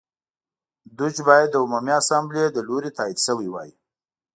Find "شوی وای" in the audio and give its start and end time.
3.25-3.69